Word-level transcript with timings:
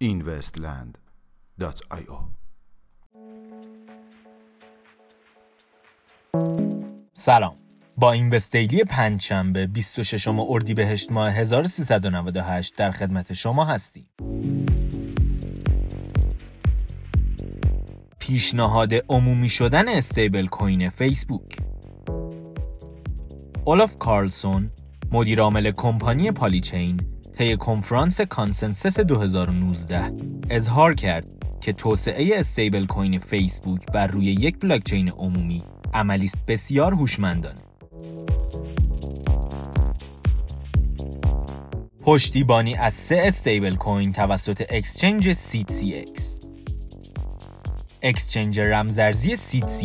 investland.io 0.00 2.18
سلام 7.14 7.56
با 7.96 8.12
این 8.12 8.30
وستیلی 8.30 8.84
پنجشنبه 8.84 9.66
26 9.66 10.28
اردیبهشت 10.28 11.12
ماه 11.12 11.32
1398 11.32 12.76
در 12.76 12.90
خدمت 12.90 13.32
شما 13.32 13.64
هستیم. 13.64 14.06
پیشنهاد 18.26 18.92
عمومی 19.08 19.48
شدن 19.48 19.88
استیبل 19.88 20.46
کوین 20.46 20.88
فیسبوک 20.88 21.56
اولاف 23.64 23.98
کارلسون 23.98 24.70
مدیر 25.12 25.40
عامل 25.40 25.70
کمپانی 25.70 26.30
Polychain 26.30 27.00
طی 27.38 27.56
کنفرانس 27.56 28.20
Consensus 28.20 29.00
2019 29.00 30.12
اظهار 30.50 30.94
کرد 30.94 31.26
که 31.60 31.72
توسعه 31.72 32.38
stablecoin 32.38 33.18
فیسبوک 33.18 33.86
بر 33.94 34.06
روی 34.06 34.26
یک 34.26 34.58
بلاکچین 34.60 35.08
عمومی 35.08 35.62
عملی 35.94 36.24
است 36.24 36.38
بسیار 36.48 36.92
هوشمندانه. 36.94 37.60
پشتیبانی 42.00 42.74
از 42.74 42.92
سه 42.92 43.22
stablecoin 43.26 44.12
توسط 44.12 44.62
exchange 44.70 45.28
اکس 45.28 46.45
exchange 48.06 48.60
رمزارزی 48.60 49.36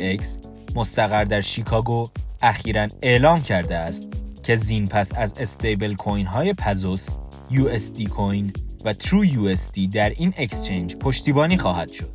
اکس 0.00 0.38
مستقر 0.74 1.24
در 1.24 1.40
شیکاگو 1.40 2.08
اخیرا 2.42 2.88
اعلام 3.02 3.42
کرده 3.42 3.76
است 3.76 4.08
که 4.42 4.56
زین 4.56 4.86
پس 4.86 5.12
از 5.14 5.34
stablecoin 5.38 6.26
های 6.26 6.52
Paxos 6.52 7.08
USD 7.50 8.08
Coin 8.08 8.52
و 8.84 8.92
True 8.92 9.26
USD 9.28 9.88
در 9.92 10.10
این 10.10 10.34
exchange 10.36 10.96
پشتیبانی 10.96 11.58
خواهد 11.58 11.92
شد. 11.92 12.10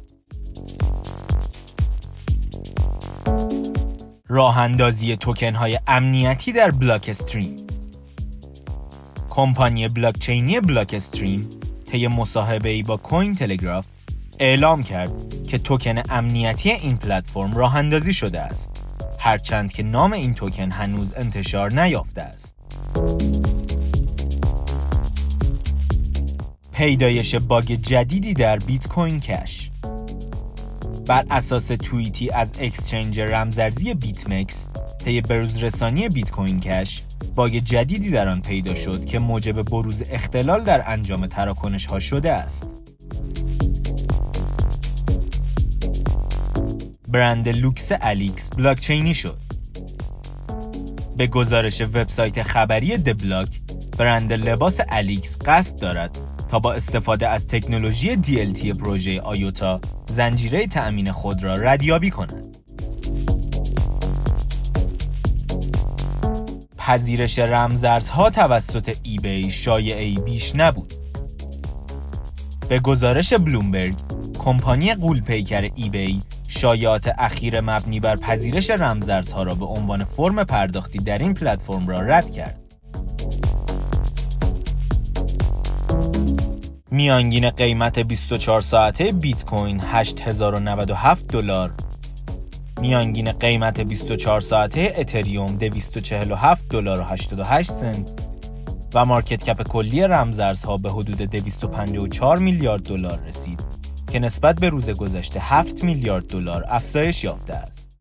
راه 4.28 4.58
اندازی 4.58 5.18
توکن 5.18 5.56
های 5.56 5.80
امنیتی 5.88 6.52
در 6.52 6.72
Blockstream 6.72 7.56
کمپانی 9.30 9.88
بلاکچینی 9.88 10.60
Blockstream 10.60 11.50
طی 11.92 12.08
مصاحبه 12.08 12.70
ای 12.70 12.84
با 12.84 12.98
Cointelegraph 12.98 13.86
اعلام 14.42 14.84
کرد 14.84 15.44
که 15.48 15.58
توکن 15.58 16.02
امنیتی 16.10 16.72
این 16.72 16.98
پلتفرم 16.98 17.54
راه 17.54 17.76
اندازی 17.76 18.14
شده 18.14 18.42
است. 18.42 18.86
هرچند 19.20 19.72
که 19.72 19.84
نام 19.84 20.14
این 20.14 20.34
توکن 20.34 20.72
هنوز 20.72 21.14
انتشار 21.18 21.82
نیافته 21.82 22.22
است. 22.22 22.58
پیدایش 26.72 27.36
باگ 27.36 27.66
جدیدی 27.66 28.34
در 28.34 28.60
بیت 28.60 28.88
کوین 28.88 29.20
کش. 29.20 29.72
بر 31.08 31.26
اساس 31.30 31.68
توییتی 31.68 32.30
از 32.30 32.52
exchange 32.60 33.20
رمزارزی 33.20 33.94
BitMEX 33.94 34.70
طی 35.06 35.22
بروز 35.22 35.64
رسانی 35.64 36.10
بیت 36.10 36.32
کوین 36.32 36.60
کش 36.60 37.04
باگ 37.36 37.52
جدیدی 37.52 38.10
در 38.10 38.28
آن 38.28 38.42
پیدا 38.42 38.76
شد 38.76 39.06
که 39.06 39.20
موجب 39.20 39.62
بروز 39.62 40.04
اختلال 40.12 40.64
در 40.64 40.84
انجام 40.88 41.28
تراکنش 41.28 41.86
ها 41.86 42.00
شده 42.00 42.32
است. 42.32 42.89
برند 47.10 47.50
لوکس 47.50 47.92
Alyx 48.02 48.50
بلاکچینی 48.50 49.14
شد. 49.14 49.40
به 51.18 51.28
گزارش 51.28 51.82
وبسایت 51.82 52.44
خبری 52.44 52.98
The 52.98 53.22
Block 53.22 53.62
برند 53.98 54.34
لباس 54.34 54.80
Alyx 54.90 55.38
قصد 55.46 55.80
دارد 55.80 56.18
تا 56.50 56.60
با 56.60 56.74
استفاده 56.74 57.28
از 57.28 57.48
تکنولوژی 57.48 58.16
DLT 58.16 58.68
پروژه 58.68 59.22
IOTA 59.22 59.82
زنجیره 60.08 60.68
تأمین 60.68 61.12
خود 61.12 61.44
را 61.44 61.54
ردیابی 61.54 62.10
کند. 62.10 62.58
پذیرش 66.78 67.40
رمزارزها 67.40 68.30
توسط 68.30 68.98
eBay 69.04 69.52
شایعی 69.52 70.16
بیش 70.16 70.56
نبود. 70.56 70.94
به 72.70 72.80
گزارش 72.80 73.34
بلومبرگ، 73.34 73.96
کمپانی 74.40 74.94
قولپیکر 74.94 75.70
ایبی 75.76 76.22
شایعات 76.52 77.12
اخیر 77.18 77.62
مبنی 77.62 78.00
بر 78.00 78.16
پذیرش 78.16 78.70
رمزارزها 78.70 79.44
را 79.44 79.56
به 79.56 79.66
عنوان 79.66 80.04
فرم 80.04 80.44
پرداختی 80.44 81.00
در 81.00 81.18
این 81.18 81.34
پلتفرم 81.34 81.88
را 81.88 82.02
رد 82.02 82.32
کرد. 82.32 82.60
میانگین 86.92 87.50
قیمت 87.50 88.00
24 88.00 88.62
ساعته 88.62 89.12
بیت 89.12 89.46
کوین 89.46 89.82
8097 89.84 91.28
دلار. 91.28 91.74
میانگین 92.82 93.32
قیمت 93.32 93.80
24 93.80 94.42
ساعته 94.42 94.94
اتریوم 94.98 95.56
247 95.56 96.68
دلار 96.70 97.02
و 97.02 97.04
88 97.04 97.72
سنت. 97.72 98.30
و 98.94 99.06
مارکت 99.06 99.44
کپ 99.44 99.68
کلی 99.68 100.02
رمزارزها 100.02 100.78
به 100.78 100.92
حدود 100.92 101.22
254 101.22 102.38
میلیارد 102.40 102.84
دلار 102.84 103.20
رسید. 103.28 103.79
که 104.10 104.20
نسبت 104.20 104.56
به 104.56 104.70
روز 104.70 104.90
گذشته 104.90 105.40
7 105.40 105.84
میلیارد 105.84 106.28
دلار 106.28 106.66
افزایش 106.68 107.24
یافته 107.24 107.54
است. 107.54 107.92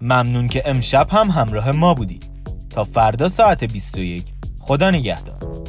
ممنون 0.00 0.48
که 0.48 0.62
امشب 0.64 1.06
هم 1.10 1.30
همراه 1.30 1.70
ما 1.70 1.94
بودید. 1.94 2.30
تا 2.70 2.84
فردا 2.84 3.28
ساعت 3.28 3.64
21 3.64 4.24
خدا 4.60 4.90
نگهدار 4.90 5.61